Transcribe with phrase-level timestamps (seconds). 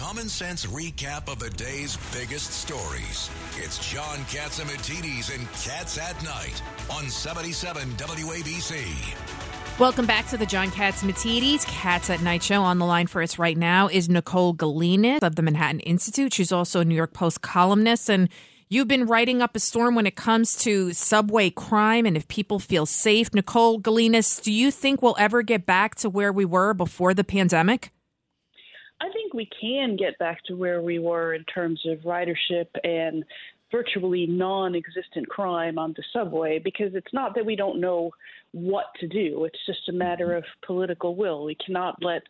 [0.00, 3.28] common sense recap of the day's biggest stories.
[3.58, 8.80] It's John Catsimatidis and Cats at Night on 77 WABC.
[9.78, 12.62] Welcome back to the John Catsimatidis Cats at Night show.
[12.62, 16.32] On the line for us right now is Nicole Gelinas of the Manhattan Institute.
[16.32, 18.30] She's also a New York Post columnist and
[18.72, 22.60] You've been writing up a storm when it comes to subway crime and if people
[22.60, 23.34] feel safe.
[23.34, 27.24] Nicole Gelinas, do you think we'll ever get back to where we were before the
[27.24, 27.90] pandemic?
[29.30, 33.24] Think we can get back to where we were in terms of ridership and
[33.70, 38.10] virtually non existent crime on the subway because it's not that we don't know
[38.52, 39.44] what to do.
[39.44, 40.38] It's just a matter mm-hmm.
[40.38, 41.44] of political will.
[41.44, 42.22] We cannot let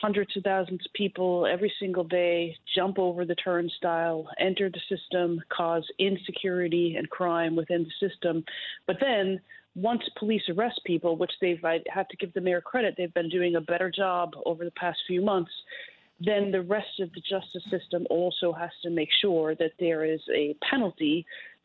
[0.00, 5.40] hundreds of thousands of people every single day jump over the turnstile, enter the system,
[5.50, 8.44] cause insecurity and crime within the system.
[8.86, 9.40] But then
[9.76, 13.28] once police arrest people, which they've, I have to give the mayor credit, they've been
[13.28, 15.52] doing a better job over the past few months
[16.20, 20.20] then the rest of the justice system also has to make sure that there is
[20.34, 21.24] a penalty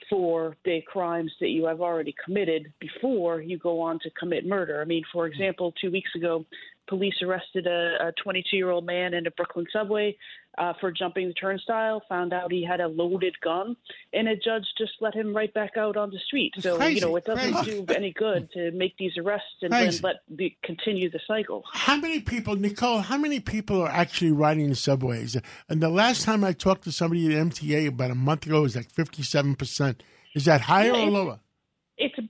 [0.10, 4.82] for the crimes that you have already committed before you go on to commit murder.
[4.82, 6.46] I mean, for example, two weeks ago,
[6.88, 10.16] police arrested a 22 year old man in a Brooklyn subway
[10.58, 13.76] uh, for jumping the turnstile, found out he had a loaded gun,
[14.14, 16.54] and a judge just let him right back out on the street.
[16.60, 17.84] So, crazy, you know, it doesn't crazy.
[17.86, 20.00] do any good to make these arrests and Crazy.
[20.02, 21.64] then let the, continue the cycle.
[21.74, 25.36] How many people, Nicole, how many people are actually riding the subways?
[25.70, 28.62] And the last time I talked to somebody at MTA about a month ago, it
[28.62, 30.02] was like 57%.
[30.36, 31.40] Is that higher Yeah, or it's- lower?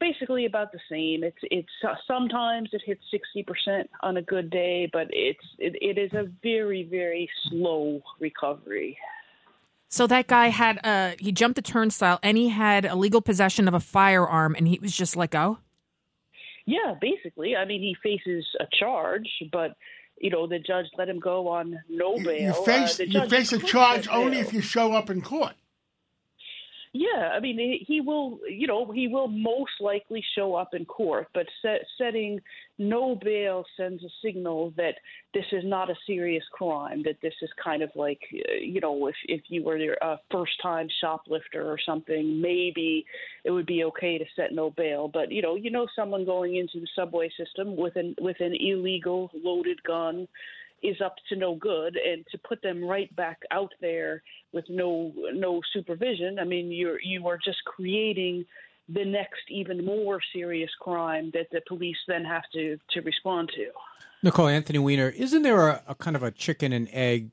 [0.03, 1.23] It's basically about the same.
[1.23, 5.75] It's it's uh, sometimes it hits sixty percent on a good day, but it's it,
[5.81, 8.97] it is a very very slow recovery.
[9.89, 13.73] So that guy had uh he jumped the turnstile and he had illegal possession of
[13.73, 15.59] a firearm and he was just let go.
[16.65, 17.55] Yeah, basically.
[17.55, 19.75] I mean, he faces a charge, but
[20.17, 22.41] you know the judge let him go on no bail.
[22.41, 25.53] You Uh, face, the you face a charge only if you show up in court.
[26.95, 31.27] Yeah, I mean, he- will, you know, he will most likely show up in court,
[31.33, 32.39] but set, setting
[32.77, 34.95] no bail sends a signal that
[35.33, 39.07] this is not a serious crime, that this is kind of like, uh, you know,
[39.07, 43.05] if, if you were a first time shoplifter or something, maybe
[43.43, 45.07] it would be okay to set no bail.
[45.07, 48.53] But, you know, you know, someone going into the subway system with an, with an
[48.59, 50.27] illegal loaded gun
[50.83, 54.21] is up to no good and to put them right back out there
[54.51, 58.45] with no no supervision i mean you're you are just creating
[58.89, 63.67] the next even more serious crime that the police then have to to respond to
[64.21, 67.31] Nicole Anthony Weiner, isn't there a, a kind of a chicken and egg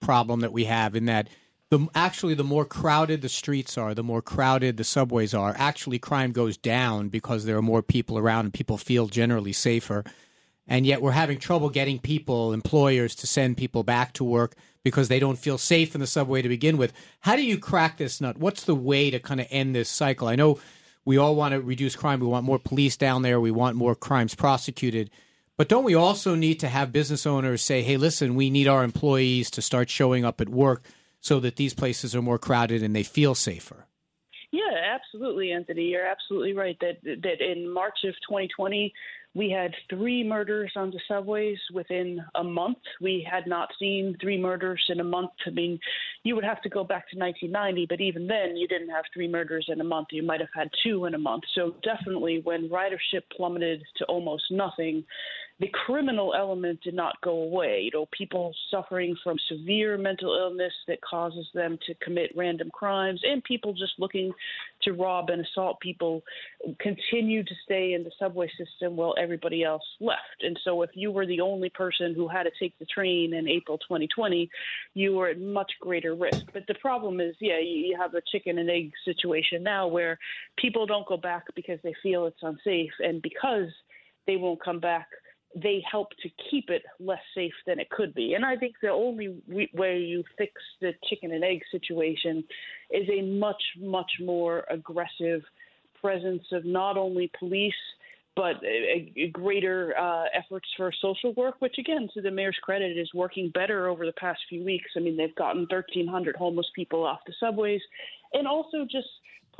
[0.00, 1.28] problem that we have in that
[1.70, 5.98] the actually the more crowded the streets are, the more crowded the subways are, actually
[5.98, 10.04] crime goes down because there are more people around and people feel generally safer.
[10.70, 14.54] And yet we're having trouble getting people, employers to send people back to work
[14.84, 16.92] because they don't feel safe in the subway to begin with.
[17.18, 18.38] How do you crack this nut?
[18.38, 20.28] What's the way to kind of end this cycle?
[20.28, 20.60] I know
[21.04, 22.20] we all want to reduce crime.
[22.20, 23.40] We want more police down there.
[23.40, 25.10] We want more crimes prosecuted.
[25.56, 28.84] But don't we also need to have business owners say, hey, listen, we need our
[28.84, 30.84] employees to start showing up at work
[31.18, 33.86] so that these places are more crowded and they feel safer?
[34.52, 38.92] yeah absolutely anthony you're absolutely right that that in march of 2020
[39.34, 42.78] we had three murders on the subways within a month.
[43.00, 45.30] We had not seen three murders in a month.
[45.46, 45.78] I mean,
[46.24, 49.28] you would have to go back to 1990, but even then, you didn't have three
[49.28, 50.08] murders in a month.
[50.10, 51.44] You might have had two in a month.
[51.54, 55.04] So, definitely, when ridership plummeted to almost nothing,
[55.60, 57.82] the criminal element did not go away.
[57.84, 63.20] You know, people suffering from severe mental illness that causes them to commit random crimes,
[63.22, 64.32] and people just looking
[64.82, 66.22] to rob and assault people
[66.78, 70.42] continue to stay in the subway system while everybody else left.
[70.42, 73.48] And so, if you were the only person who had to take the train in
[73.48, 74.48] April 2020,
[74.94, 76.44] you were at much greater risk.
[76.52, 80.18] But the problem is, yeah, you you have a chicken and egg situation now where
[80.56, 83.68] people don't go back because they feel it's unsafe, and because
[84.26, 85.06] they won't come back
[85.54, 88.34] they help to keep it less safe than it could be.
[88.34, 89.42] And I think the only
[89.74, 92.44] way you fix the chicken and egg situation
[92.90, 95.42] is a much, much more aggressive
[96.00, 97.74] presence of not only police
[98.36, 102.96] but a, a greater uh, efforts for social work, which again, to the mayor's credit,
[102.96, 104.90] is working better over the past few weeks.
[104.96, 107.80] I mean, they've gotten 1,300 homeless people off the subways,
[108.32, 109.08] and also just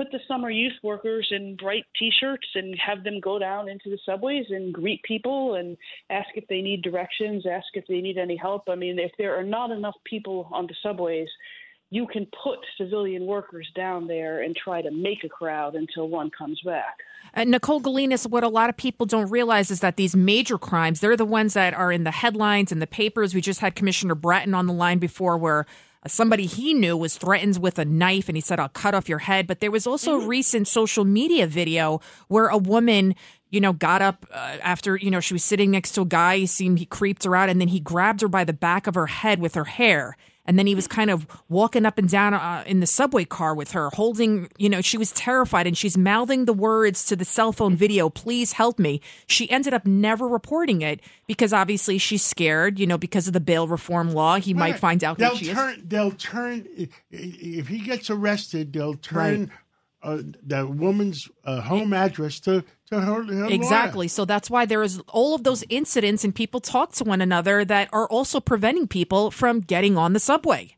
[0.01, 3.99] put the summer youth workers in bright T-shirts and have them go down into the
[4.07, 5.77] subways and greet people and
[6.09, 8.63] ask if they need directions, ask if they need any help.
[8.71, 11.29] I mean, if there are not enough people on the subways,
[11.91, 16.31] you can put civilian workers down there and try to make a crowd until one
[16.31, 16.97] comes back.
[17.35, 21.01] Uh, Nicole Gelinas, what a lot of people don't realize is that these major crimes,
[21.01, 23.35] they're the ones that are in the headlines and the papers.
[23.35, 25.67] We just had Commissioner Bratton on the line before where
[26.07, 29.19] somebody he knew was threatened with a knife and he said, I'll cut off your
[29.19, 29.47] head.
[29.47, 33.15] But there was also a recent social media video where a woman
[33.51, 36.39] you know, got up uh, after, you know, she was sitting next to a guy.
[36.39, 38.95] He seemed he creeped her out and then he grabbed her by the back of
[38.95, 40.17] her head with her hair.
[40.47, 43.55] And then he was kind of walking up and down uh, in the subway car
[43.55, 47.25] with her, holding, you know, she was terrified and she's mouthing the words to the
[47.25, 49.01] cell phone video, please help me.
[49.27, 53.41] She ended up never reporting it because obviously she's scared, you know, because of the
[53.41, 54.37] bail reform law.
[54.37, 55.83] He might find out they'll turn.
[55.87, 56.67] They'll turn
[57.11, 58.73] if he gets arrested.
[58.73, 59.51] They'll turn
[60.03, 63.51] uh, the woman's uh, home address to to her, her lawyer.
[63.51, 64.09] Exactly.
[64.09, 67.65] So that's why there is all of those incidents and people talk to one another
[67.65, 70.77] that are also preventing people from getting on the subway.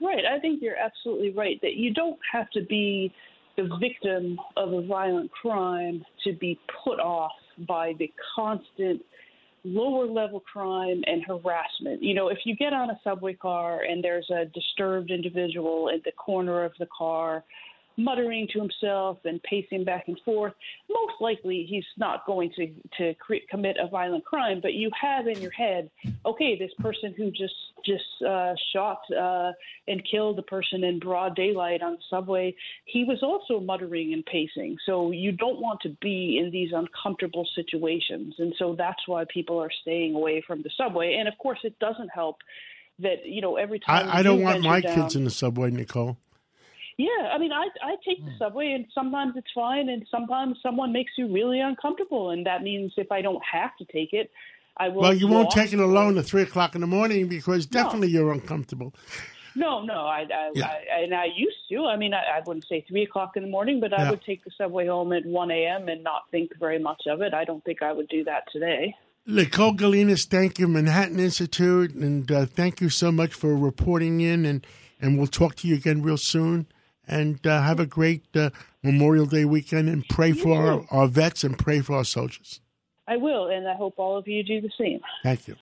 [0.00, 0.24] Right.
[0.24, 3.12] I think you're absolutely right that you don't have to be
[3.56, 7.32] the victim of a violent crime to be put off
[7.66, 9.02] by the constant
[9.64, 12.02] lower level crime and harassment.
[12.02, 16.04] You know, if you get on a subway car and there's a disturbed individual at
[16.04, 17.44] the corner of the car
[17.98, 20.54] muttering to himself and pacing back and forth,
[20.88, 24.60] most likely he's not going to to cre- commit a violent crime.
[24.62, 25.90] But you have in your head,
[26.24, 27.54] okay, this person who just
[27.84, 29.52] just uh, shot uh,
[29.86, 32.54] and killed the person in broad daylight on the subway,
[32.84, 34.78] he was also muttering and pacing.
[34.86, 39.58] So you don't want to be in these uncomfortable situations, and so that's why people
[39.58, 41.16] are staying away from the subway.
[41.18, 42.36] And of course, it doesn't help
[43.00, 45.70] that you know every time I, I don't want my down- kids in the subway,
[45.70, 46.16] Nicole.
[46.98, 48.26] Yeah, I mean, I I take Hmm.
[48.26, 52.62] the subway, and sometimes it's fine, and sometimes someone makes you really uncomfortable, and that
[52.62, 54.30] means if I don't have to take it,
[54.76, 55.02] I will.
[55.02, 58.32] Well, you won't take it alone at three o'clock in the morning because definitely you're
[58.32, 58.94] uncomfortable.
[59.54, 60.66] No, no, I, I, Yeah.
[60.66, 61.86] I and I used to.
[61.86, 64.10] I mean, I, I wouldn't say three o'clock in the morning, but I Yeah.
[64.10, 65.88] would take the subway home at one a.m.
[65.88, 67.32] and not think very much of it.
[67.32, 68.94] I don't think I would do that today.
[69.26, 74.46] Nicole Gelinas, thank you, Manhattan Institute, and uh, thank you so much for reporting in,
[74.46, 74.66] and,
[75.00, 76.66] and we'll talk to you again real soon.
[77.08, 78.50] And uh, have a great uh,
[78.82, 82.60] Memorial Day weekend, and pray for our, our vets and pray for our soldiers.
[83.08, 85.00] I will, and I hope all of you do the same.
[85.22, 85.56] Thank you.